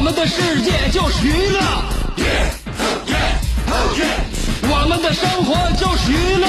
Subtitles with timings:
[0.00, 1.60] 我们的世界就是娱乐，
[4.62, 6.48] 我们的生活就是娱乐，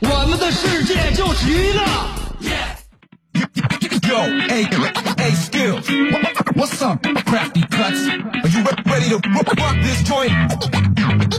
[0.00, 1.82] 我们的世界就是娱乐。
[4.08, 4.16] Yo,
[4.48, 4.64] hey,
[5.18, 5.90] hey, skills.
[6.54, 8.08] What's up, crafty cuts?
[8.08, 10.32] Are you ready to rock rock this joint?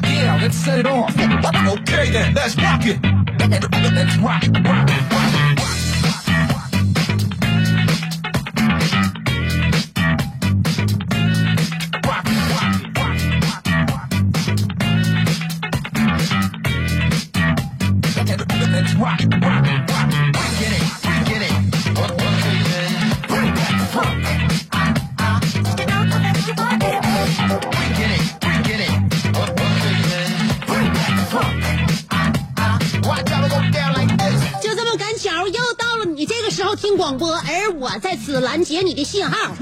[0.03, 1.11] Yeah, let's set it off.
[1.17, 2.99] Okay then, let's rock it.
[3.39, 5.56] Let's rock, rock, rock.
[38.47, 39.53] 拦截你的信号。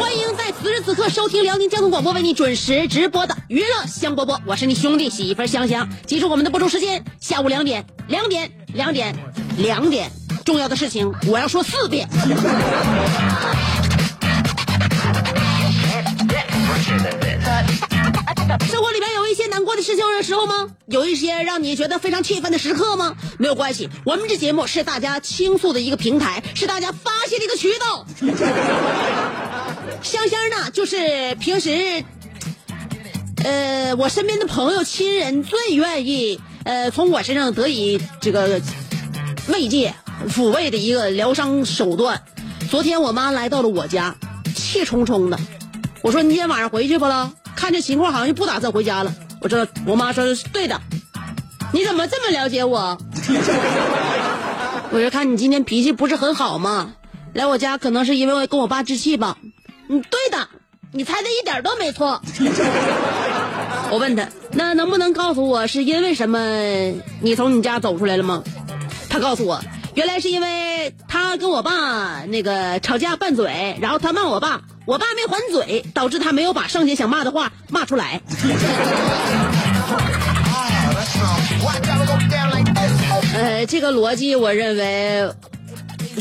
[0.00, 5.88] 欢迎在此时此刻收听辽宁交通广播为你准时直播的娱乐香饽饽，我是你兄弟媳妇香香。
[6.08, 9.14] 记住我们的播出时间，下午两点，两点，两点，
[9.58, 10.10] 两点。
[10.44, 12.08] 重要的事情我要说四遍。
[18.68, 20.68] 生活里边有一些难过的事情的时候吗？
[20.86, 23.14] 有一些让你觉得非常气愤的时刻吗？
[23.38, 28.04] 没有关系，我们这节目是大家倾诉的一个平台，是大家发泄的一个渠道。
[30.02, 32.04] 香香呢，就是平时，
[33.44, 38.60] 呃，我身边的朋友、亲人最愿意，呃，从我身上得以这个
[39.48, 39.94] 慰藉、
[40.28, 42.22] 抚慰的一个疗伤手段。
[42.70, 44.16] 昨天我妈来到了我家，
[44.54, 45.38] 气冲冲的。
[46.02, 47.32] 我说：“你今天晚上回去不了？
[47.62, 50.80] 看这情况好像就不打算回家了。”我知道，我妈说的是：“对的。”
[51.72, 52.98] 你怎么这么了解我？
[54.90, 56.94] 我说看你今天脾气不是很好嘛，
[57.34, 59.38] 来我家可能是因为跟我爸置气吧。
[59.88, 60.48] 嗯，对的，
[60.90, 62.20] 你猜的一点都没错。
[63.90, 66.38] 我问他，那能不能告诉我是因为什么
[67.20, 68.42] 你从你家走出来了吗？
[69.08, 69.62] 他告诉我，
[69.94, 78.20] 原来是因为他跟我爸那个吵架拌嘴，然后他骂我爸，我爸没还嘴，导致他没有把剩下想骂的话骂出来。
[83.34, 85.30] 呃，这个逻辑我认为，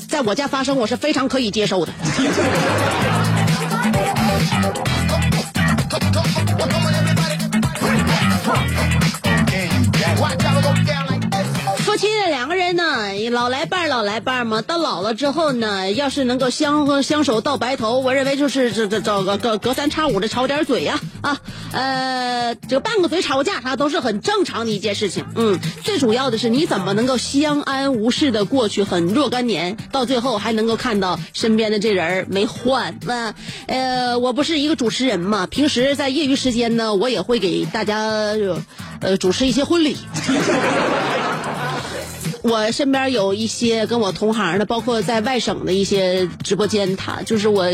[0.08, 1.92] 在我家发生我是非常可以接受的。
[12.41, 14.63] 两个人呢，老来伴儿老来伴儿嘛。
[14.63, 21.40] 到老了之后呢，要是能够相相守到白头，我认为就是这这这个隔隔三差五的吵点嘴呀啊
[21.72, 25.24] 呃，这个拌个嘴吵个架啥都是很正常的一件事情。
[25.35, 32.97] 嗯，最主要的是你怎么能够相安无事的过去很若干年，到最后还能够看到身边的这人儿没换。
[33.06, 33.35] 那
[33.68, 38.00] 呃，我不是一个主持人嘛，平时在业余时间呢，我也会给大家
[39.00, 39.96] 呃主持一些婚礼。
[42.44, 47.66] 我身边有一些跟我同行的，包括在外省的一些直播间，他就是我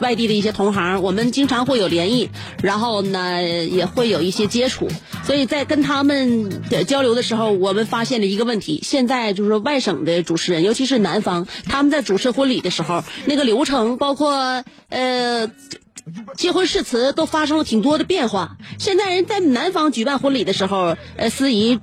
[0.00, 2.30] 外地的一些同行，我们经常会有联谊，
[2.62, 4.88] 然后呢也会有一些接触，
[5.24, 15.50] 所以在跟他们的交流的时候，我们发现了一个问题，现在就是外省的主持人，尤其是南方，他们在主持婚礼的时候，那个流程包括呃。
[16.38, 18.56] 结婚誓词都发生了挺多的变化。
[18.78, 21.80] 现在人在南方举办婚礼的时候，呃，司仪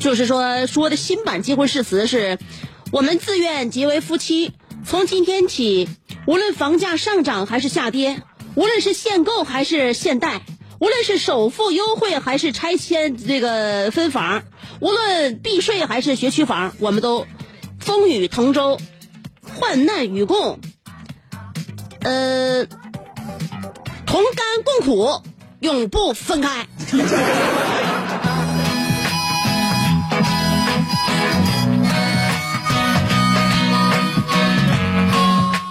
[0.00, 2.38] 就是说说的新版结婚誓词是：
[2.90, 4.52] 我们自愿结为夫妻，
[4.84, 5.88] 从今天起，
[6.26, 8.22] 无论房价上涨还是下跌，
[8.54, 10.40] 无论是限购还是限贷，
[10.80, 14.42] 无论是首付优惠还是拆迁这个分房，
[14.80, 17.26] 无论避税还是学区房，我们都
[17.78, 18.80] 风雨同舟，
[19.42, 20.58] 患难与共，
[22.00, 22.64] 呃，
[24.06, 25.22] 同甘共苦，
[25.60, 26.66] 永不分开。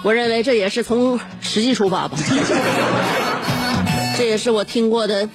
[0.02, 2.16] 我认为这也是从实际出发吧，
[4.16, 5.28] 这也是我听过的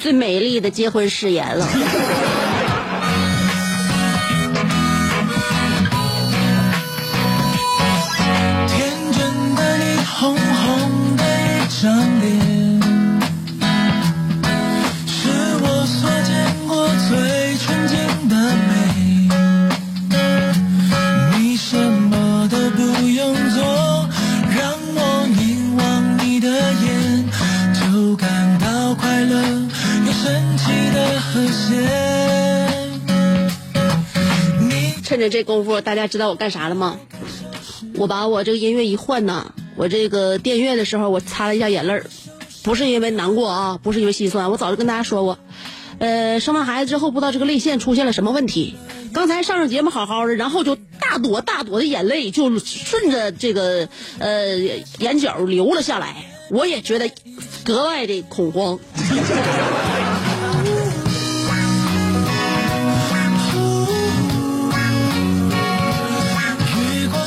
[0.00, 1.68] 最美丽的结婚誓言了。
[35.22, 36.98] 着这功夫，大家知道我干啥了吗？
[37.96, 42.06] 我把我这个音乐一换呐，我这个电乐的时候，我擦了一下眼泪儿，
[42.62, 45.38] 不是因为难过啊，不是因为心酸，我早就跟大家说过，
[45.98, 48.74] 呃，生完孩子之后，不知道这个泪腺出现了什么问题。
[49.12, 53.88] 刚才上上节目好好的，然后就大朵大朵的眼泪就顺着这个
[54.18, 54.56] 呃
[54.98, 57.10] 眼角流了下来，我也觉得
[57.64, 58.78] 格外的恐慌。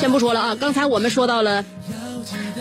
[0.05, 1.65] 先不说了啊，刚才我们说到了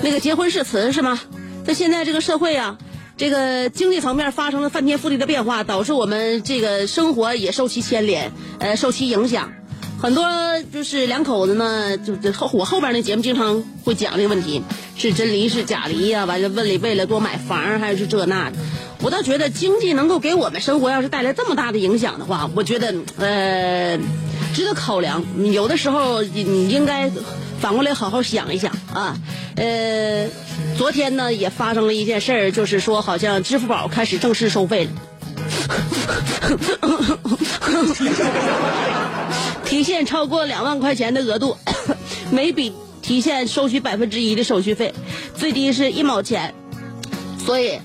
[0.02, 1.20] 那个结婚誓词是吗？
[1.66, 2.78] 在现在这个社会啊，
[3.18, 9.52] 这个经济层面发生了翻天覆地的变化，导致我们这个生活也受其牵连，呃，受其影响。
[10.00, 10.26] 很多
[10.72, 14.62] 就是两口子呢，就就后我后边那节目经常会讲这个问题，
[14.96, 18.56] 是真离是假离呀、完了问了为了多买房还是这那的。
[19.02, 23.98] 我倒觉得经济能够给我们生活要是带来这么大的影响的话，我觉得呃
[24.54, 25.22] 值得考量。
[25.52, 27.10] 有的时候你你应该
[27.60, 29.16] 反过来好好想一想啊。
[29.56, 30.28] 呃，
[30.78, 34.90] 昨天呢也发生了一件事儿，就是说好像支付宝开始正式收费了。
[39.64, 41.56] 提现超过两万块钱的额度，
[42.30, 42.72] 每笔
[43.02, 44.94] 提现收取百分之一的手续费，
[45.36, 46.54] 最低是一毛钱。
[47.44, 47.78] 所以，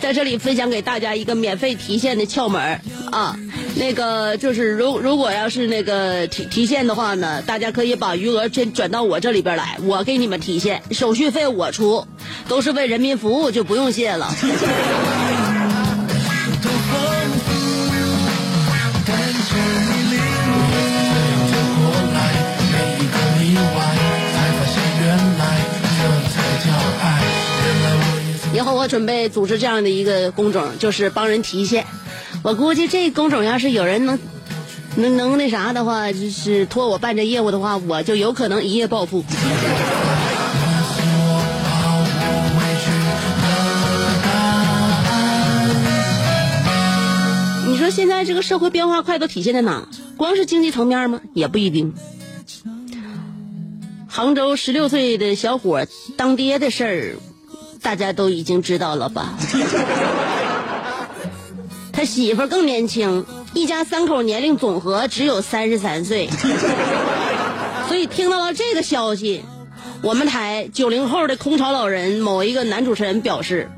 [0.00, 2.80] 在这里分享给大家一个免费提现的窍门
[3.12, 3.38] 啊。
[3.76, 12.06] 那个就是如如果要是那个提提现的话呢，大家可以把余额先转到我这里边来，我给你们提现，手续费我出，
[12.48, 14.32] 都是为人民服务，就不用谢了。
[28.54, 31.84] 以后我准备组织这样的一个工种，就是帮人提现。
[32.44, 34.18] 我估计这工种要是有人能
[34.96, 39.24] 能能那啥的话，就是托我办这业务的话，我就有可能一夜暴富。
[47.66, 49.88] 你说现在这个社会变化快都体现在哪？
[50.18, 51.22] 光是经济层面吗？
[51.32, 51.94] 也不一定。
[54.06, 55.86] 杭州十六岁的小伙
[56.18, 57.16] 当爹的事儿，
[57.80, 59.32] 大家都已经知道了吧？
[61.94, 63.24] 他媳妇更年轻，
[63.54, 66.28] 一家三口年龄总和只有三十三岁。
[67.86, 69.44] 所以听到了这个消息，
[70.02, 73.70] 我们台九零后的空巢老人某一个男主持人表示，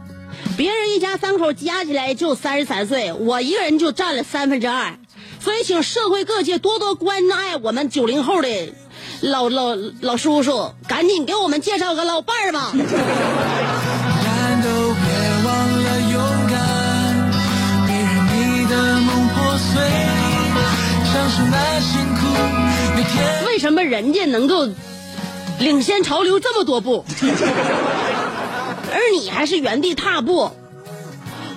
[0.57, 4.95] 别人一家三口加起来就三十三岁，我一个人就占了三分之二。
[5.39, 8.49] 所以，请社会各界多多关爱我们九零后的
[9.21, 12.73] 老老老叔叔，赶紧给我们介绍个老伴儿吧。
[23.47, 24.69] 为什么人家能够
[25.59, 27.05] 领先潮流这么多步，
[28.93, 30.51] 而你还是原地踏步？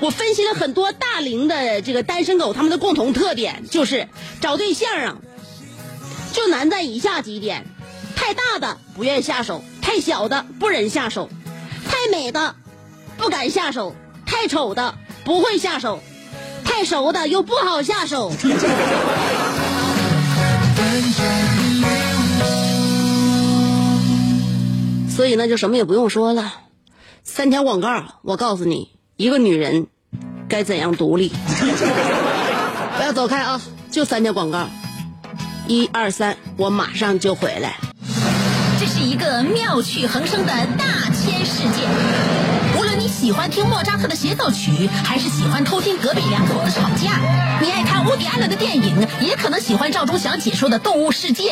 [0.01, 4.07] 我分析了很多大龄的这个单身狗，他们的共同特点就是
[4.39, 5.17] 找对象啊，
[6.31, 7.65] 就难在以下几点：
[8.15, 11.29] 太大的不愿下手，太小的不忍下手，
[11.85, 12.55] 太美的
[13.17, 13.95] 不敢下手，
[14.25, 14.95] 太丑的
[15.25, 15.99] 不会下手，
[16.63, 18.31] 太熟的又不好下手。
[25.19, 26.53] 所以呢，就什么也不用说了，
[27.25, 29.88] 三条广告，我告诉你，一个女人
[30.47, 31.27] 该怎样独立。
[32.95, 33.59] 不要走开啊，
[33.91, 34.69] 就三条广告，
[35.67, 37.75] 一二三，我马上就回来。
[38.79, 41.85] 这是一个妙趣横生的大千世界。
[42.79, 47.19] 无论你喜欢听莫扎特的协奏曲，还是喜欢偷听隔壁两口子吵架，
[47.61, 51.51] 你爱看乌迪安伦的电影，也可能喜欢赵忠祥解说的《动物世界》。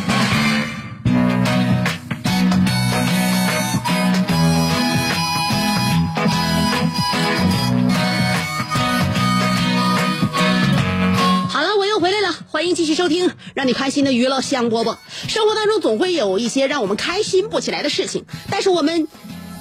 [12.75, 14.97] 继续收听让你开心的娱乐香饽饽。
[15.27, 19.07] 生活当中总会有一些让我们开心不起来的事情，但是我们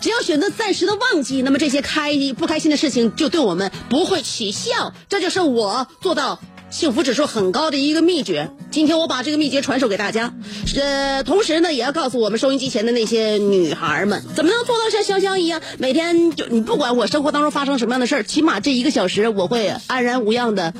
[0.00, 4.94] 只要选择暂时的忘记，那么这些开不开心的事情就对我们不会起效。
[5.08, 6.40] 这就是我做到
[6.70, 8.50] 幸福指数很高的一个秘诀。
[8.70, 10.32] 今天我把这个秘诀传授给大家，
[10.76, 20.72] 呃，同时呢，也要告诉我们收音机前的那些女孩们，怎么能做到像香香一样，每天就你不管我生活当中发生什么样的事儿，起码这一个小时我会安然无恙的，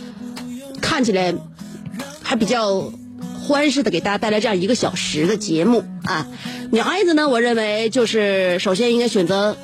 [0.80, 1.34] 看起来
[2.30, 2.92] 还比较
[3.42, 6.28] 欢实的给大家带来这样一个小时的节目啊。
[6.70, 9.56] 女孩子呢，我认为就是首先应该选择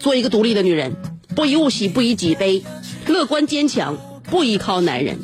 [0.00, 0.96] 做一个独立的女人，
[1.36, 2.64] 不以物喜，不以己悲，
[3.06, 5.20] 乐观坚强，不依靠男人。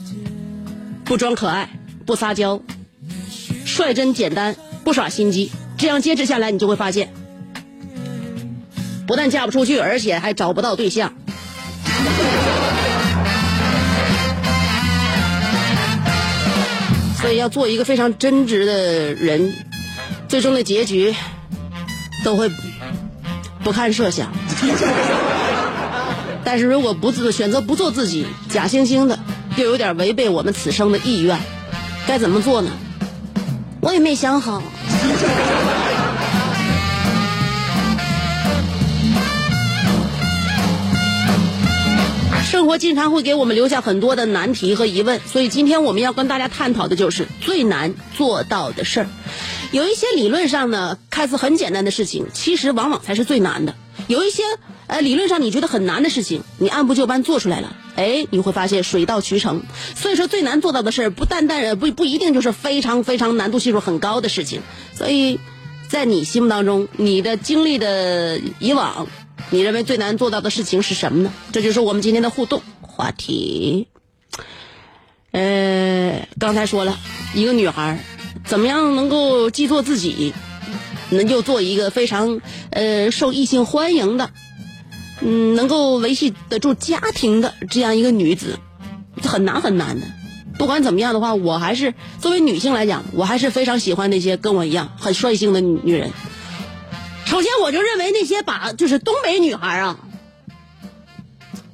[1.05, 1.69] 不装可爱，
[2.07, 2.63] 不撒娇，
[3.65, 4.55] 率真简单，
[4.85, 7.13] 不耍心机，这样坚持下来，你就会发现，
[9.05, 11.13] 不但嫁不出去，而且还找不到对象。
[17.29, 19.53] 所以要做一个非常真挚的人，
[20.29, 21.15] 最终的结局
[22.25, 22.51] 都会
[23.63, 24.33] 不堪设想。
[26.43, 29.19] 但是如果不自选择不做自己，假惺惺的。
[29.59, 31.39] 又有点违背我们此生的意愿，
[32.07, 32.71] 该怎么做呢？
[33.83, 34.63] 我也没想好。
[42.49, 49.09] 生活经常会给我们留下很多的难题和疑问，所以今天我们要跟大家探讨的就是最难做到的事儿。
[49.71, 53.75] 有一些理论上呢，看似很简单的事情，其实往往才是最难的。
[54.07, 54.43] 有一些
[54.87, 59.63] 呃理论上你觉得很难的事情，你按部就班做出来了，哎，你会发现水到渠成。
[59.95, 64.63] 所以说最难做到的事儿，不单单不不一定就是非常非常难度系数很高的事情。
[64.97, 65.39] 所以，
[65.91, 69.07] 在你心目当中，你的经历的以往，
[69.51, 71.33] 你认为最难做到的事情是什么呢？
[71.53, 73.89] 这就是我们今天的互动话题。
[75.33, 76.99] 呃，刚才说了
[77.35, 78.05] 一个女孩
[78.45, 80.35] 怎么样能够既做自己。
[81.11, 84.31] 能又做一个非常呃受异性欢迎的，
[85.23, 88.59] 嗯，能够维系得住家庭的这样一个女子，
[89.23, 90.07] 很难很难的。
[90.59, 96.11] 不管怎么样的话，我还是作为女性来讲，我还是非常喜欢那些跟我一样很率性的女人。
[97.29, 99.99] 首先，我就认为那些把就是东北女孩啊，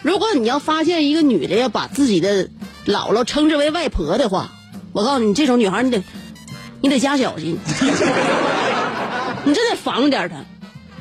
[0.03, 2.49] 如果你要发现一个女的要把自己的
[2.87, 4.51] 姥姥称之为外婆的话，
[4.93, 6.03] 我告诉你，这种女孩你得
[6.81, 7.57] 你得加小心。
[9.47, 10.45] 你真得防着点她。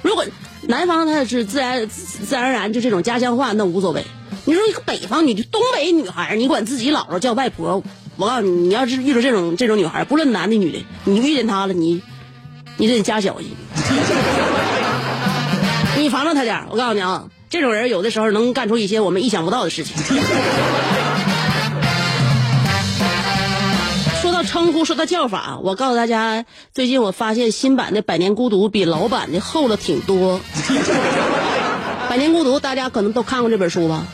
[0.04, 0.24] 如果
[0.68, 4.06] 南方她是自然自然而然就这种家乡话，那无所谓。
[4.46, 7.82] 你说一个北方女，东北女孩，你管自己姥姥叫外婆，
[8.18, 12.04] 我告诉你，你要是遇到这种这种女孩，不论男的女的，你遇见她了，你
[12.78, 13.50] 你得加小心。
[16.04, 19.96] 你防着他点我告诉你啊，这种人有的时候能干出一些我们意想不到的事情。
[24.22, 26.44] 说到称呼说到叫法，我告诉大家，
[26.74, 30.42] 最近我发现新版的《百年孤独》比老版的厚了挺多。
[32.10, 34.06] 《百年孤独》大家可能都看过这本书吧？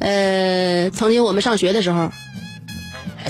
[0.00, 2.10] 呃，曾经我们上学的时候，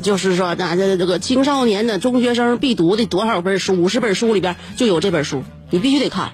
[0.02, 6.32] 就是说那这这个青少年的中学生必读的多少本书，五十本书里边就有这本书，你必须得看。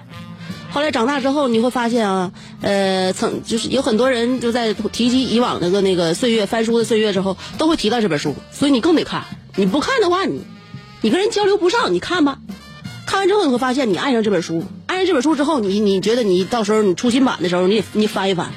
[0.71, 9.25] 后来长大之后，你会发现啊，呃，曾就是有很多人就在提及以往那个那个岁月翻书的岁月之后，都会提到这本书，所以你更得看。
[9.55, 10.41] 你不看的话，你
[11.01, 11.91] 你跟人交流不上。
[11.93, 12.37] 你看吧，
[13.07, 18.51] 看完之后你会发现你爱上这本书，爱上这本书之后，你你觉得你到时候你出新版的时候，你你翻一翻。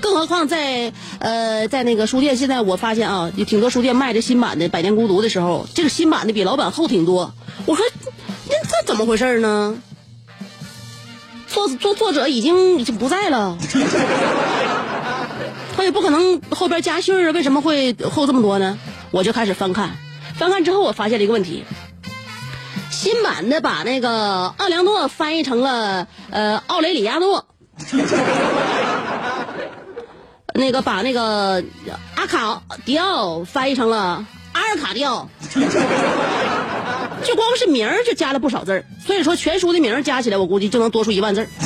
[0.00, 7.34] 更何况在呃在那个书店，现在我发现啊，有挺多书店卖这新版的《百年孤独》的时候，这个新版的比老版厚挺多。
[7.66, 7.84] 我说，
[8.48, 9.76] 那这怎么回事呢？
[11.56, 13.56] 作作作者已经已经不在了，
[15.74, 18.78] 他也不可能后边加序儿，为什么会厚这么多呢？
[19.10, 19.96] 我就开始翻看，
[20.36, 21.64] 翻看之后我发现了一个问题，
[22.90, 27.46] 新版的把那个奥良诺翻译成了呃奥雷里亚诺，
[30.52, 31.64] 那个把那个
[32.16, 35.30] 阿卡迪奥翻译成了阿尔卡迪奥。
[37.24, 41.46] 就光是名儿就加了不少字儿，所以说全书的名儿加起来，我估计就能多出一万字儿。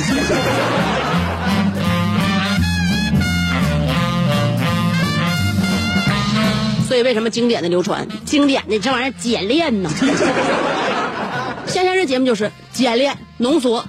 [6.87, 8.07] 所以为什么经典的流传？
[8.25, 9.89] 经典的这玩意儿简练呢？
[11.67, 13.85] 现在这节目就是简练浓缩，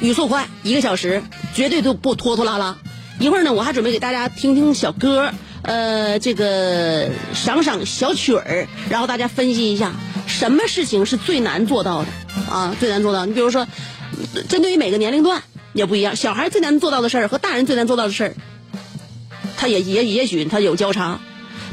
[0.00, 2.76] 语速快，一个小时绝对都不拖拖拉拉。
[3.18, 5.32] 一会儿呢，我还准备给大家听听小歌，
[5.68, 9.92] 呃，这个赏赏小曲儿，然后大家分析一下。
[10.26, 12.08] 什么事情是最难做到的
[12.50, 12.74] 啊？
[12.80, 13.66] 最难做到，你比如说，
[14.48, 15.42] 针对于每个年龄段
[15.74, 16.16] 也不一样。
[16.16, 18.34] 小孩最难做到的事儿和大人最难做到的事儿，
[19.58, 21.20] 他也也也许他有交叉。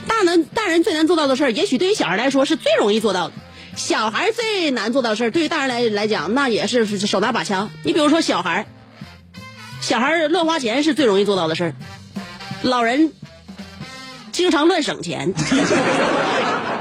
[0.09, 3.33] 大人大人最难做到的事儿，也许对于小孩来说是最容易做到的。
[3.77, 7.69] 小孩最难做到的事儿，对于大人来来讲，那也是手拿把枪。
[7.83, 8.67] 你比如说小孩，
[9.79, 11.75] 小孩乱花钱是最容易做到的事儿，
[12.61, 13.13] 老人。
[14.35, 15.31] 经常乱省钱，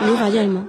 [0.01, 0.67] 你没发现吗？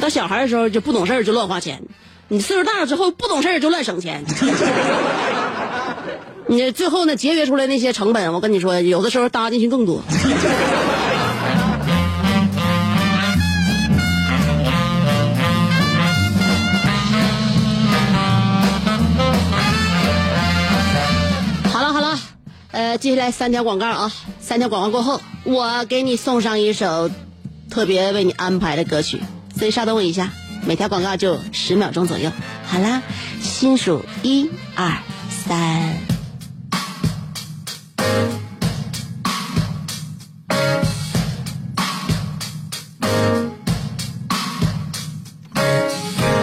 [0.00, 1.82] 到小孩的时候就不懂事就乱花钱，
[2.28, 4.24] 你岁数大了之后不懂事就乱省钱。
[6.48, 10.00] 你最后呢，节约出来那些成本，我跟你说，有的时候搭进去更多。
[21.70, 22.18] 好了好了，
[22.72, 24.10] 呃，接下来三条广告啊，
[24.46, 27.10] 三条广告过后，我给你送上一首
[27.68, 29.20] 特别为你安排的歌曲，
[29.58, 30.30] 所以稍等我一下，
[30.64, 32.30] 每条广告就十秒钟左右。
[32.64, 33.02] 好啦，
[33.42, 34.98] 心数一二
[35.28, 35.98] 三。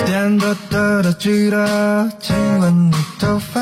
[0.05, 3.61] 点多多的剧了，请问你头发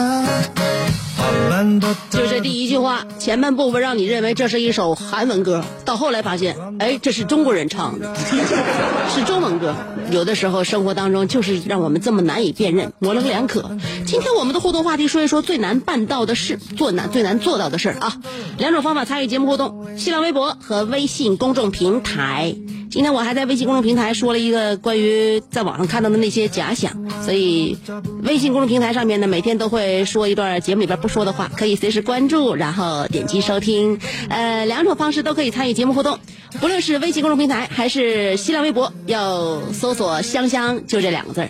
[2.09, 8.13] 就这第一句话，前半部分让你认为这是一首韩文歌，到后来发现，哎，这是中国人唱的，
[9.13, 9.75] 是中文歌。
[10.11, 13.77] 有的时候生活当中就是让我们这么难以辨认，模棱两可。
[14.05, 18.17] 今天我们的互动话题说一说最难办到的事，做难最难做到的事啊。
[18.57, 22.55] 两种方法参与节目互动：新浪微博和微信公众平台。
[22.91, 26.91] 今天我还在微信公众平台说了一个关于在网上看到的那些假想，
[27.23, 27.77] 所以
[28.21, 33.97] 微信公众平台上面呢，每天都会说一段节目里边不说的话，可以随时关注，然后点击收听。
[34.29, 36.19] 呃，两种方式都可以参与节目互动，
[36.59, 41.49] 不论是微信公众平台还是新浪微博，要搜索“香香”就这两个字儿，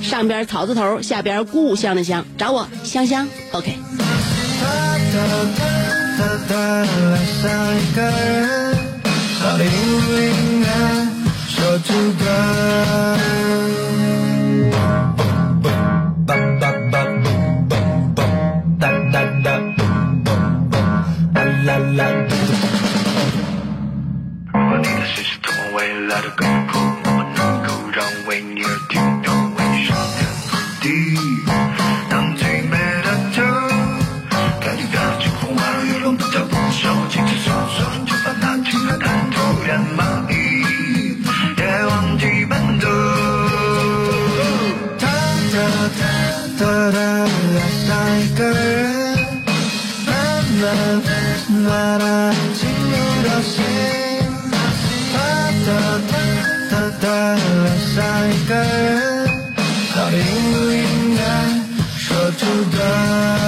[0.00, 3.74] 上边草字头，下边故乡的乡，找我香香，OK。
[6.18, 8.75] 哒哒来上一个人，
[9.46, 10.66] 到底应不应该
[11.46, 12.24] 说出个？
[16.26, 16.92] 吧吧吧嘣
[17.68, 17.70] 嘣
[18.16, 18.18] 嘣，
[18.80, 18.82] 哒
[19.12, 19.80] 哒哒嘣
[20.24, 20.28] 嘣
[20.68, 20.74] 嘣，
[21.64, 22.00] 啦啦啦。
[24.52, 25.78] 如果你的心是通往未
[26.08, 26.72] 来的高铺，
[27.04, 28.58] 我能够让为你
[47.58, 47.88] 爱上
[48.20, 48.54] 一个人，
[50.06, 50.12] 慢
[50.52, 50.68] 慢
[51.64, 51.66] 慢
[51.98, 52.04] 慢
[52.54, 52.94] 进入
[53.26, 53.54] 到心。
[55.12, 55.16] 哒
[55.66, 55.68] 哒
[56.70, 57.96] 哒哒，爱上
[58.28, 59.26] 一个人，
[59.94, 60.20] 到底应
[60.52, 61.20] 不应该
[61.96, 62.40] 说出
[62.76, 63.45] 的？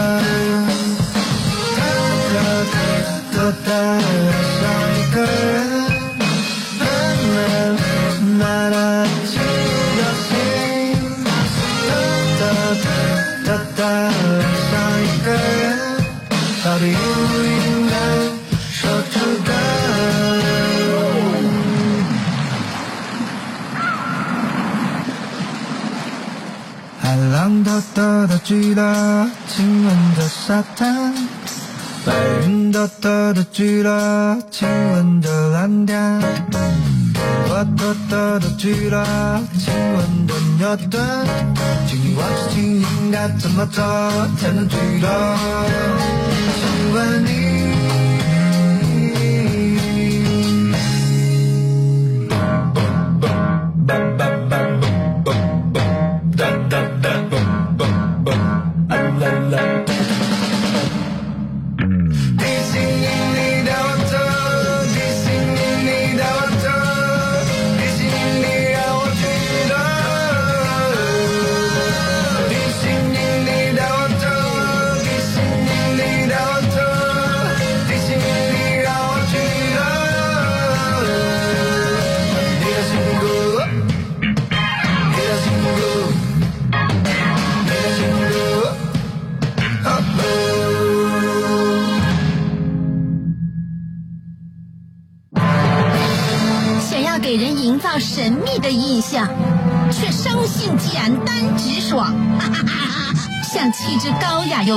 [27.99, 31.13] 浪滔滔的巨浪，亲吻着沙滩，
[32.07, 32.13] 白
[32.47, 35.99] 云朵朵的巨大，亲吻着蓝天。
[37.51, 39.05] 我朵朵的聚落，
[39.59, 41.27] 亲吻着牛顿，
[41.89, 43.83] 请你忘记今应该怎么做
[44.41, 45.09] 才能聚落？
[46.61, 47.48] 请问你？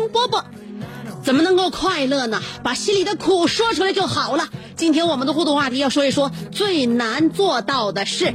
[0.00, 0.44] 娱乐香饽饽。
[1.22, 2.40] 怎么能够快乐呢？
[2.62, 4.48] 把心里的苦说出来就好了。
[4.76, 8.32] 今天我们的互动话题要说一说最难做到的事。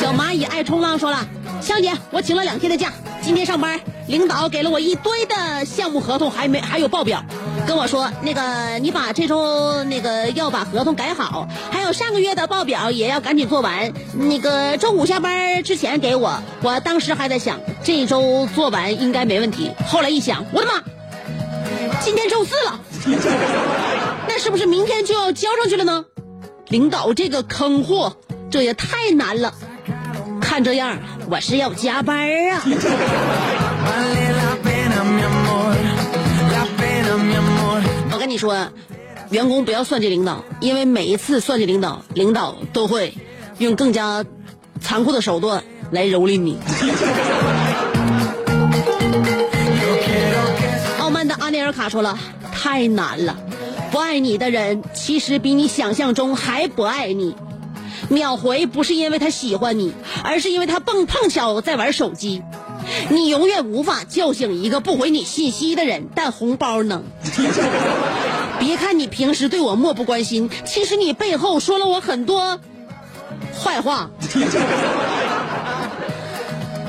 [0.00, 1.26] 小蚂蚁爱冲浪说了，
[1.60, 7.24] 香姐，我请了两天的假，今天上班，领导给了我一堆的项目合同，还没还有报表，
[7.66, 16.40] 跟我说那个你把这周那个要把合同改好，还有上个月的报表也要赶紧做完，那个周五下班之前给我。
[16.62, 20.74] 我当时还在想这周做完应该没问题，后来一想，我的妈，
[22.00, 22.80] 今天周四了，
[24.28, 26.04] 那是不是明天就要交上去了呢？
[26.68, 28.16] 领导这个坑货，
[28.50, 29.52] 这也太难了。
[30.40, 30.98] 看这样，
[31.28, 32.62] 我是要加班啊！
[38.28, 38.68] 你说，
[39.30, 43.14] 员工不要算计领导，因为每一次算计领导，领导都会
[43.58, 44.24] 用更加
[44.80, 46.58] 残酷的手段来蹂躏你。
[50.98, 52.18] 傲慢的阿内尔卡说了，
[52.52, 53.36] 太难了。
[53.90, 57.34] 不爱你的人，其实比你想象中还不爱你。
[58.08, 62.42] 秒回不是因为他喜欢你，而是因为他碰碰巧在玩手机。
[63.10, 67.04] 你永远无法叫醒一个不回你信息的人，但红包能。
[68.58, 72.58] 别看你平时对我漠不关心，其实你背后说了我很多
[73.62, 74.10] 坏话。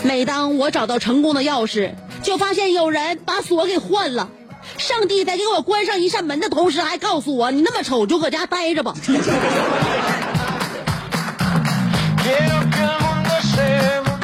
[0.04, 1.91] 每当我找到成功的钥匙，
[2.24, 4.30] 就发现有人把锁给换了。
[4.78, 8.93] 上帝在给我关上一扇门的同时，还告诉我：“你那么丑，就搁家待着吧。”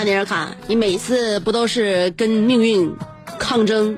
[0.04, 2.94] 安妮尔卡，你每次不都是跟命运
[3.40, 3.98] 抗争，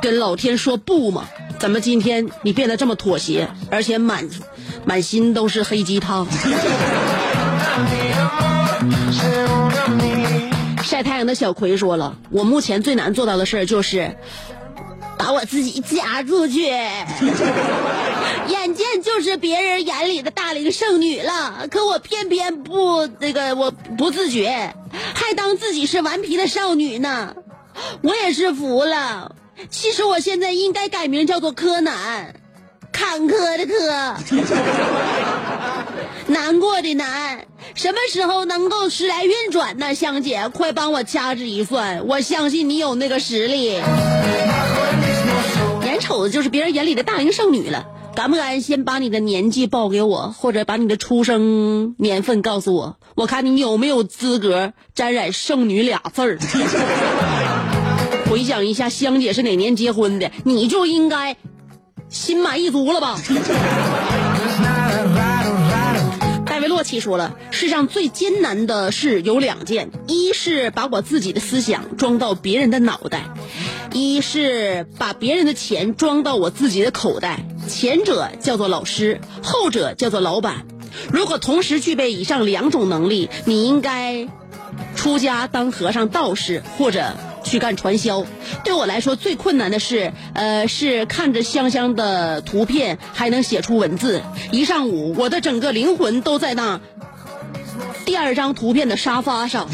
[0.00, 1.28] 跟老天说不吗？
[1.58, 4.26] 怎么今天你变得这么妥协，而且满
[4.86, 6.26] 满心都是黑鸡汤？
[10.82, 14.16] 晒太阳的小葵说了，我目前最难做到的事儿就是
[15.20, 16.62] 把我自己嫁出去。
[18.48, 24.74] 眼见就是别人眼里的大龄剩女了，可我偏偏不那个，我不自觉，
[25.14, 27.34] 还当自己是顽皮的少女呢。
[28.02, 29.36] 我也是服了。
[29.68, 32.34] 其实我现在应该改名叫做柯南，
[32.90, 34.16] 坎坷的坷，
[36.28, 37.44] 难过的难。
[37.74, 39.94] 什么时候能够时来运转呢？
[39.94, 43.78] 香姐，快帮我掐指一算，我相信你有那个实力。
[46.00, 47.86] 瞅着就是别人眼里的大龄剩女了。
[48.12, 52.96] 敢不敢先把你的年纪报给我，或者把你的出生年份告诉我？
[53.14, 56.38] 我看你有没有资格沾染“剩女”俩字儿。
[58.28, 61.36] 回想一下，香姐是哪年结婚的，你就应该
[62.08, 63.16] 心满意足了吧？
[66.46, 73.24] 戴维洛奇说了，世上最艰难的事有两件，一是把我自己的思想装到别人的脑袋。
[73.92, 80.66] 一是把别人的钱装到我自己的口袋，前者叫做老师，后者叫做老板。
[81.12, 84.28] 如果同时具备以上两种能力，你应该
[84.94, 88.24] 出家当和尚、道士，或者去干传销。
[88.64, 94.22] 对我来说，最困难的是，呃，是看着香香的图片还能写出文字。
[94.52, 96.80] 一上午，我的整个灵魂都在那
[98.04, 99.68] 第二张图片的沙发上。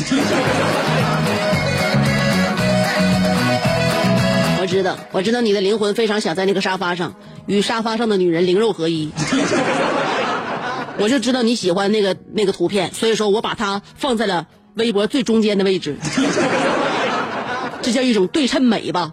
[4.67, 7.15] 知道，我知道你的灵魂非常想在那个沙发上
[7.47, 9.11] 与沙发上的女人灵肉合一。
[10.99, 15.97] 我就知道你喜欢那个那个图片，所以说我把它放在了微博最中间的位置。
[17.83, 19.13] 这叫一种对称美吧。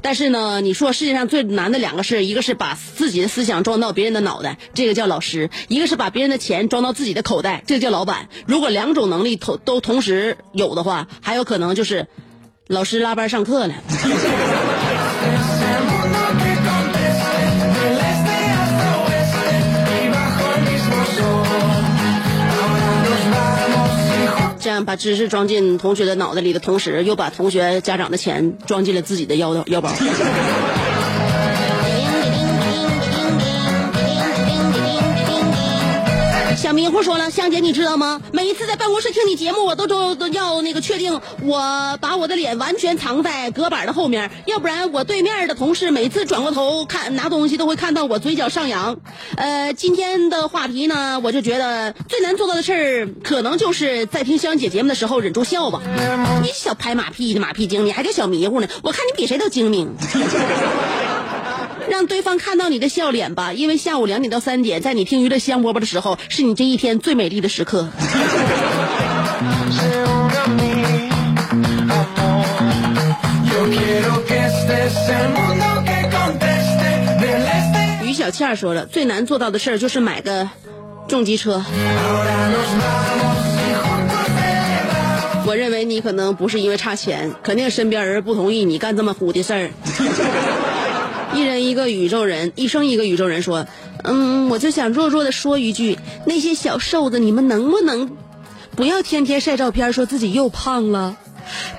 [0.00, 8.28] 但是呢，你说世界上最难的两个事，一个是把自己的思想装到别人的脑袋，这个叫老师；一个是把别人的钱装到自己的口袋，这叫老板。
[8.46, 12.06] 如果两种能力同都同时有的话，还有可能就是
[12.66, 13.74] 老师拉班上课了。
[24.60, 29.90] 这样把知识装进同学的脑袋里的同时，又把同学家长的钱装进了自己的腰腰包。
[36.74, 38.20] 迷糊说了，香姐，你知道吗？
[38.32, 48.98] 每一次在办公室听你节目，我都都都要那个确定我把我的脸完全藏在隔板的后面，要不然我对面的同事每次转过头看拿东西都会看到我嘴角上扬。
[49.36, 55.80] 呃，今天的话题呢，我就觉得最难做到的事儿，可能就是在听香姐节目的时候忍住笑吧。
[56.42, 58.68] 你小拍马屁的马屁精，你还叫小迷糊呢？
[58.82, 59.94] 我看你比谁都精明。
[61.88, 67.88] 让对方看到你的笑脸吧，因为下午两点到三点，在你听娱乐香饽饽的时候，是你这一天最美丽的时刻。
[78.02, 80.48] 于小倩说了，最难做到的事儿就是买个
[81.08, 81.64] 重机车。
[85.46, 89.70] 我认为你可能不是因为差钱，肯定身边人不同意你干这么虎的事儿。
[91.34, 93.66] 一人一个宇宙人，一生一个宇宙人说，
[94.02, 98.16] 嗯，我就想弱弱的说一句，那些小瘦子，你们能不能
[98.76, 101.16] 不要天天晒照片，说自己又胖了？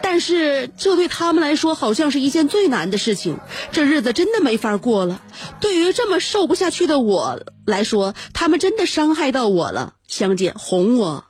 [0.02, 3.40] 但是这对他们来说好像是一件最难的事情，
[3.72, 5.22] 这日子真的没法过了。
[5.60, 9.94] 对于这么瘦不下去的我来说，他们真的伤害到我了。
[10.08, 11.26] 香姐哄我，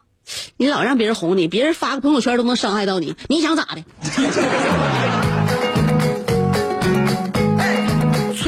[0.58, 5.35] 你老让别人哄你，别人发个朋友圈都能伤害到你，你想咋的？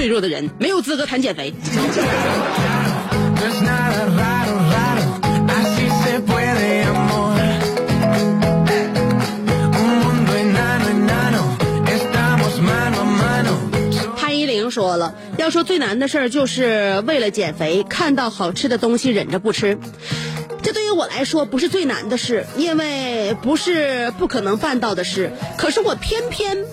[0.08, 1.54] 脆弱的人没有资格谈减肥。
[14.16, 19.78] 潘依玲说了，要说最难的事儿，就是为了减肥，看到好吃的东西忍着不吃。
[20.64, 25.34] 这对于我来说不是最难的事，因为不是不可能办到的事。
[25.58, 26.64] 可是我偏偏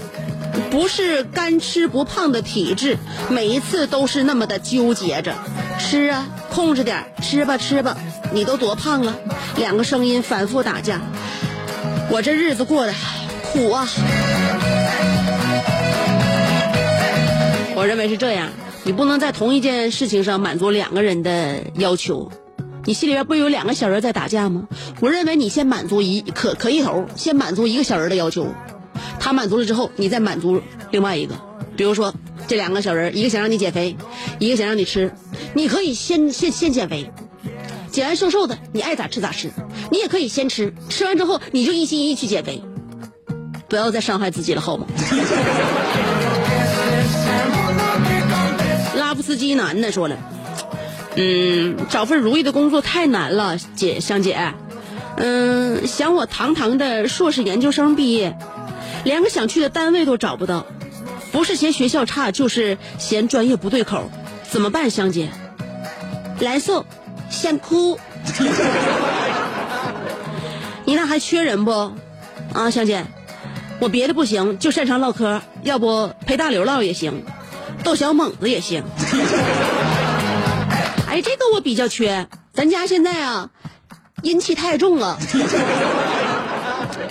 [0.71, 5.35] 不是干吃不胖的体质，每一次都是那么的纠结着。
[5.79, 7.97] 吃啊，控制点，吃吧吃吧，
[8.33, 9.15] 你都多胖了？
[9.57, 11.01] 两个声音反复打架，
[12.11, 12.93] 我这日子过得
[13.43, 13.89] 苦啊。
[17.77, 18.49] 我认为是这样，
[18.85, 22.31] 你不能在同一件事情上满足两个人的要求。
[22.87, 24.69] 你心里边不有两个小人在打架吗？
[25.01, 28.47] 我认为你先满足一可可一头，先满足一个小人的要求，
[29.19, 31.35] 他满足了之后，你再满足另外一个。
[31.77, 32.15] 比如说
[32.47, 33.97] 这两个小人，一个想让你减肥，
[34.39, 35.13] 一个想让你吃，
[35.55, 37.11] 你可以先先先减肥，
[37.91, 39.51] 减完瘦瘦的，你爱咋吃咋吃。
[39.91, 42.63] 你也可以先吃，吃完之后你就一心一意去减肥，
[43.69, 44.87] 不要再伤害自己了，好吗？
[48.97, 50.17] 拉夫斯基男的说了。
[51.17, 54.55] 嗯，找份如意的工作太难了，姐香姐。
[55.17, 58.37] 嗯，想我堂堂的硕士研究生毕业，
[59.05, 60.67] 连个想去的单位都找不到，
[61.31, 64.11] 不是嫌学校差，就是嫌专业不对口，
[64.51, 65.29] 怎么办，香姐？
[66.41, 66.85] 蓝瘦，
[67.31, 67.99] 想哭。
[70.87, 71.93] 你那还缺人不？
[72.53, 73.05] 啊，香姐，
[73.79, 77.25] 我别的不行，就擅长唠嗑，要不陪大刘唠也行，
[77.83, 78.83] 逗小猛子也行。
[81.09, 82.27] 哎，这个我比较缺。
[82.53, 83.51] 咱家现在啊，
[84.23, 85.19] 阴气太重了。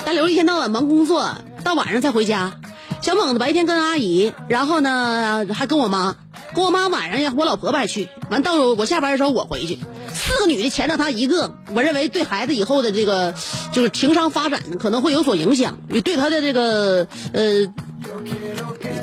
[0.05, 2.53] 大刘一天到晚忙工作，到晚上才回家。
[3.01, 6.15] 小猛子白天跟阿姨，然后呢还跟我妈，
[6.53, 8.07] 跟我妈晚上呀，我老婆不爱去。
[8.29, 9.79] 完到我下班的时候我回去，
[10.13, 13.33] 四个女的牵着他一个，我认为对孩子以后的这个
[13.73, 17.73] 就是情商发展可能会有所影响，对他的这个呃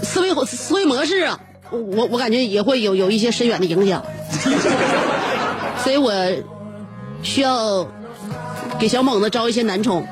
[0.03, 4.03] 思维思维模式啊，我我感觉也会有有一些深远的影响。
[5.85, 6.13] 所以我
[7.23, 7.87] 需要
[8.79, 10.07] 给小猛子招一些男宠。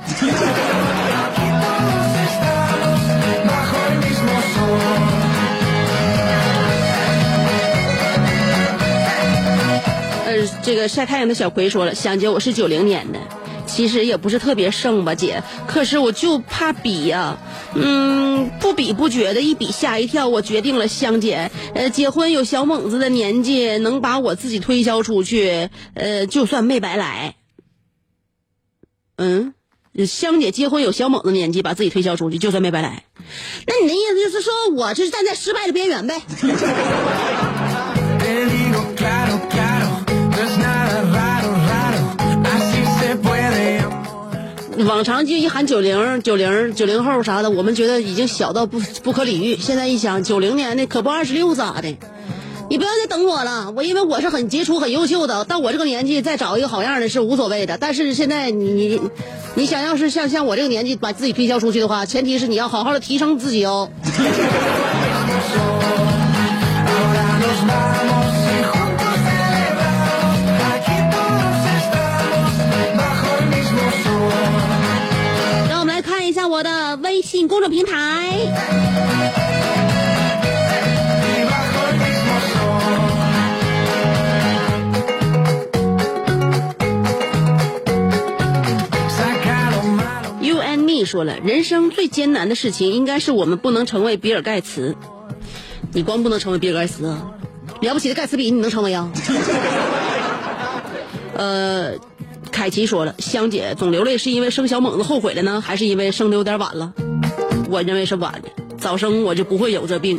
[10.63, 13.19] 这个晒太阳的小葵说了，香姐，我是九零年的，
[13.67, 17.39] 其实也不是特别剩吧，姐，可是我就怕比呀、
[17.75, 20.29] 嗯，不比不觉的，一比吓一跳。
[20.29, 27.35] 我决定了，香姐，呃，结婚有小猛子的年纪，能把我自己推销出去，呃，就算没白来。
[29.17, 29.55] 嗯，
[30.07, 33.05] 香姐结婚有小猛子年纪，把自己推销出去，就算没白来。
[33.67, 36.23] 那你的意思就是说我就是站在失败的边缘呗？
[44.87, 49.57] 往常就一喊九零、九零、九零后啥的，我们觉得已经小到不不可理喻。
[49.57, 51.97] 现在一想，九零年的可不二十六咋的？
[52.71, 57.79] 你不要再等我了，我因为我是很杰出、很优秀的，到我这个年纪再找一个好样的是无所谓的。
[57.79, 59.01] 但是现在你你
[59.55, 63.91] 你想要是像像我这个年纪把自己推销出去的话，前提是你要好好的提升自己哦。
[76.49, 78.39] 我的微信公众平台。
[90.41, 94.97] You and me 说了，人生最艰难的事情应该是我们不能成为比尔盖茨。
[95.93, 97.15] 你光不能成为比尔盖茨，
[97.83, 99.11] 了不起的盖茨比你能成为啊？
[101.35, 101.93] 呃，
[102.59, 106.93] 凯奇说了，香姐总流泪是因为生小猛子后悔了呢，还是因为生的有点晚了？
[107.71, 110.19] 我认为是晚的，早生我就不会有这病。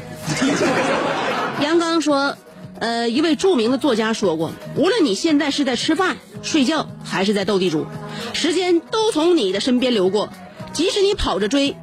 [1.62, 2.38] 杨刚说，
[2.80, 7.86] 呃，一位著名的作家说过，无论你现在是在吃饭、睡觉，还是在斗地主，
[8.32, 10.30] 时间都从你的身边流过，
[10.72, 11.76] 即使你跑着追、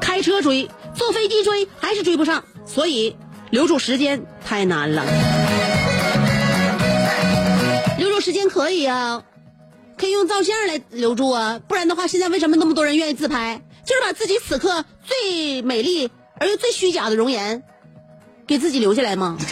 [0.00, 2.42] 开车追、坐飞机追，还是追不上。
[2.66, 3.14] 所以，
[3.50, 5.04] 留住时间太难了。
[7.96, 9.22] 留住时间可以啊，
[10.00, 13.60] 可以用照相来留住啊，不然的话，现在为什么那么多人愿意自拍？
[13.84, 17.62] 就是把自己此刻最美丽而又最虚假的容颜，
[18.46, 19.36] 给自己留下来吗？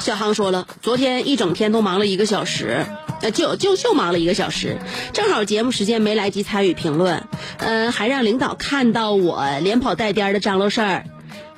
[0.00, 2.84] 小航说了，昨天一整天都忙了一个小时，
[3.22, 4.78] 呃，就就就忙了一个小时，
[5.12, 7.22] 正好节目时间没来及参与评论，
[7.58, 11.04] 呃，还让领导看到我连跑带颠的张罗事儿，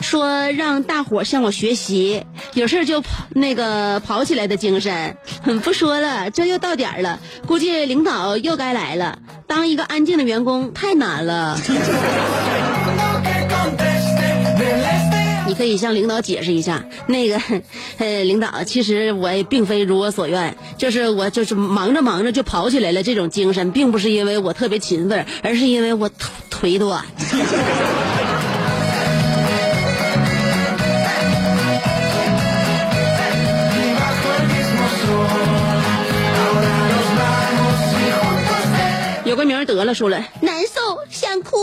[0.03, 2.23] 说让大伙向我学习，
[2.55, 5.17] 有事儿就跑那个跑起来的精神。
[5.43, 9.19] 哼 不说了，这又到点儿了，估计领导又该来了。
[9.47, 11.59] 当一个安静的员工太难了。
[15.47, 17.39] 你可以向领导解释一下，那个，
[17.99, 27.05] 呃，领导，其实我也并非如我所愿，就是我就是忙着忙着就跑起来了，这种精神并不是因为我特别勤奋，而是因为我腿腿短。
[39.33, 41.57] 有个名得了，说了难受，想哭。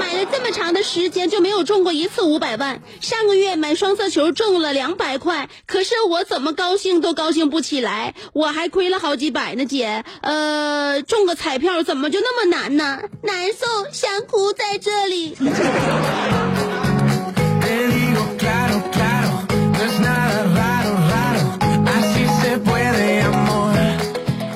[0.00, 2.82] 买了这么长的时间就没有中过一次五百万。
[3.00, 10.04] 上个月买双色球中了两百块，可是我怎么高兴都高兴不起来，我还亏了好几百呢，姐。
[10.20, 13.02] 呃，中个彩票怎么就那么难呢？
[13.22, 15.36] 难受，想哭，在这里。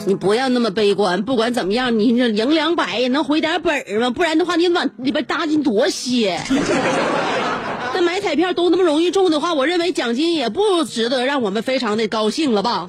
[0.08, 4.08] 你不要那么悲观，不管怎么样，你这赢两百也能回点本儿吗？
[4.08, 6.40] 不然的话，你往里边搭进多些。
[7.92, 12.88] 那买彩票都那么容易中的话，我认为奖金也不值得让我们非常的高兴了吧？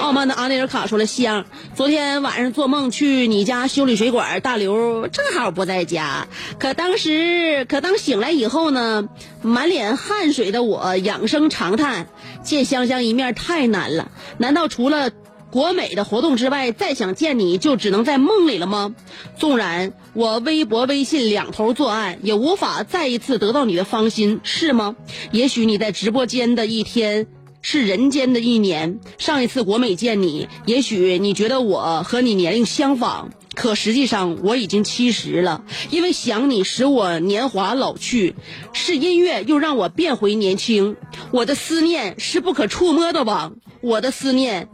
[0.00, 6.28] 傲慢的阿内尔卡说了：“香，昨天晚上做梦去你家修理水管，大刘正好不在家。
[6.58, 9.06] 可当时，可当醒来以后呢，
[9.42, 12.06] 满脸汗水的我仰声长叹：
[12.42, 14.10] 见香香一面太难了。
[14.38, 15.10] 难道除了？”
[15.56, 18.94] 国美的活动之外，再想见你就只能在梦里了吗？
[19.38, 24.96] 纵然我微博、微信两头作案，也无法再一次得到你的芳心，是吗？
[25.30, 27.26] 也许你在直播间的一天
[27.62, 29.00] 是人间的一年。
[29.16, 35.64] 上一次国美见你，也许你觉得我和你年龄相仿，可实际上我已经七十了。
[35.88, 38.34] 因为想你使我年华老去，
[38.74, 40.98] 是音乐又让我变回年轻。
[41.30, 44.68] 我的思念是不可触摸的网，我的思念。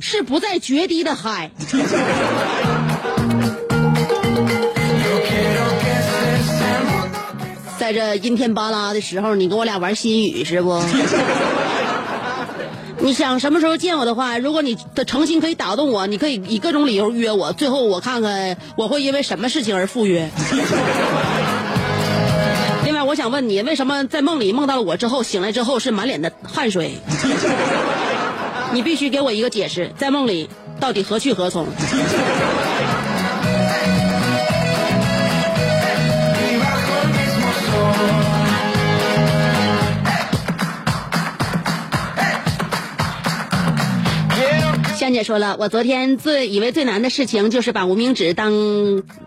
[0.00, 1.50] 是不再决堤的海。
[7.78, 10.80] 在这阴天巴拉的时候，你跟我俩玩心语是不？
[13.00, 20.28] 你想什么时候见我的话，如果你的诚心可以打动我，你可以以各种理由约我，最后我看看我会因为什么事情而赴约。
[22.84, 26.98] 另外，我想问你，为什么在梦里梦到了我之后，醒来之后是满脸的汗水？
[28.72, 30.48] 你必须给我一个解释，在梦里
[30.78, 31.66] 到底何去何从？
[45.08, 48.52] 香姐说了，我昨天最以为最难的事情就是把无名指当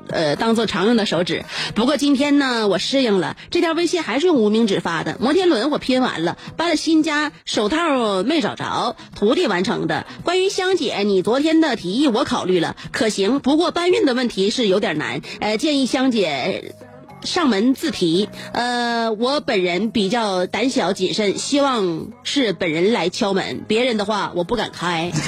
[0.09, 5.17] 呃当做常用的手指，不过今天呢，我适应了，这条微信还是用无名指发的。
[5.19, 10.05] 摩天轮我拼完了，搬了新家，手套没找着，徒弟完成的。
[10.23, 16.75] 关于香姐，你昨天的提议我考虑了，可行，不过搬运的问题是有点难，呃，建议香姐。
[17.23, 25.11] 上门自提，呃，我本人比较胆小谨慎，希望是本人来敲门，别人的话我不敢开。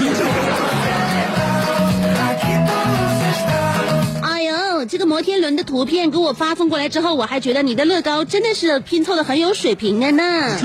[4.23, 10.23] 哎呦，这个摩天轮的图片给我发送过来之后，我还觉得你的乐高真的是拼凑的很有水平的呢。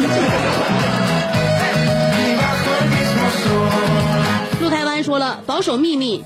[4.60, 6.24] 陆台湾说了，保守秘密。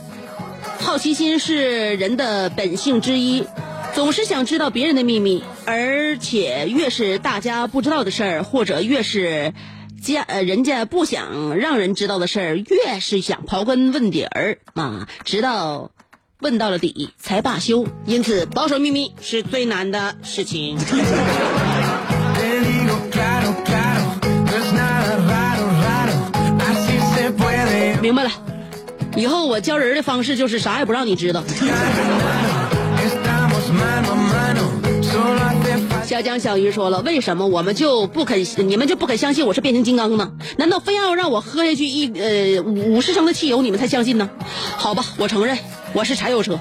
[0.80, 3.44] 好奇心是人的本性之一，
[3.94, 9.52] 总是想知道别人的秘密，而且越是大家不知道的事儿，或者越是
[10.02, 15.90] 家呃人家不想让人知道的事儿，越是想刨根问底儿啊，直到
[16.40, 17.86] 问到了底才罢休。
[18.06, 20.78] 因此，保守秘密是最难的事情。
[28.00, 28.30] 明白了，
[29.16, 31.44] 以后我教人的方式就是啥也不让你知道。
[36.12, 40.30] 小江小鱼说了，为什么我们就不肯，你们就不肯相信我是变形金刚呢？
[40.58, 44.28] 难道非要让我喝下去一呃五十升的汽油，你们才相信呢？
[44.76, 45.56] 好吧，我承认
[45.94, 46.58] 我是柴油车，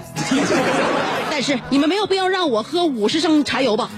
[1.30, 3.90] 但是你们没有必要让我喝五十升柴油吧？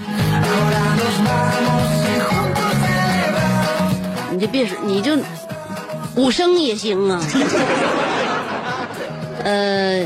[4.32, 5.16] 你就别说，你就
[6.16, 7.22] 五升也行啊。
[9.44, 10.04] 呃。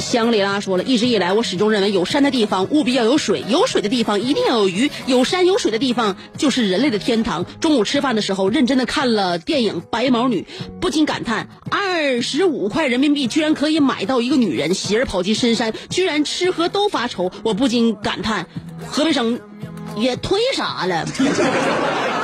[0.00, 7.44] 香里拉说了，一直以来我始终认为有山的地方务必要有水，有水的地方一定要有鱼，有山有水的地方就是人类的天堂。
[7.60, 10.46] 中午吃饭的时候，认真的看了电影《白毛女》，
[10.80, 17.30] 不禁感叹：二十五块人民币居然可以买到一个女人，喜儿跑进深山，居然吃喝都发愁。
[17.44, 18.46] 我不禁感叹，
[18.88, 19.38] 河北省
[19.96, 21.06] 也忒啥了。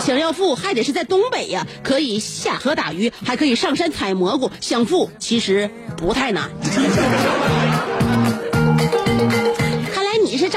[0.01, 4.51] 想要富还得是在东北呀，可以下河打鱼，还可以上山采蘑菇。
[4.61, 6.51] 想富其实不太难。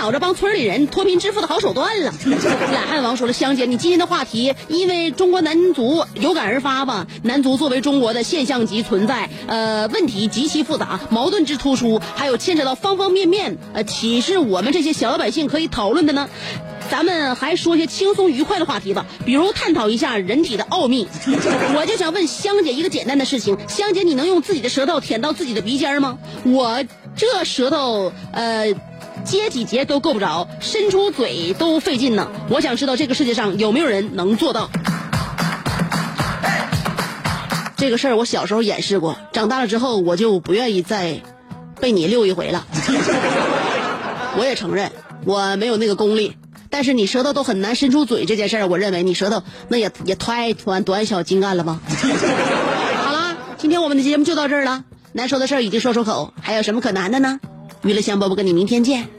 [0.10, 2.12] 找着帮村里人脱贫致富的好手段了。
[2.74, 7.06] 懒汉王说了，香姐，你今天的话题因为中国男足有感而发吧？
[7.22, 16.28] 男足作为中国的现象级存在，呃，问题极其复杂，矛盾之突出，还有牵扯到方方面面，呃，岂是我们这些小老百姓可以讨论的呢？
[16.90, 21.08] 咱们还说些轻松愉快的话题吧，比如探讨一下人体的奥秘。
[21.76, 26.18] 我就想问香姐一个简单的事情：香姐，你能用自己的舌头舔到自己的鼻尖吗？
[26.46, 26.84] 我
[27.16, 28.74] 这舌头，呃，
[29.24, 32.30] 接几节都够不着，伸出嘴都费劲呢。
[32.50, 34.70] 我想知道这个世界上有没有人能做到。
[37.78, 41.22] 这个事儿我小时候演示过，长大了之后我就不愿意再
[41.80, 42.66] 被你溜一回了。
[44.38, 44.92] 我也承认
[45.26, 46.36] 我没有那个功力。
[46.72, 51.80] 但是你舌头都很难伸出嘴这件事儿，我认为你舌头那也也太短短小精干了吧。
[53.04, 54.84] 好了，今天我们的节目就到这儿了。
[55.14, 57.40] 难说的事儿已经说出口，还有什么可难的呢？
[57.84, 59.19] 娱乐香饽饽跟你明天见。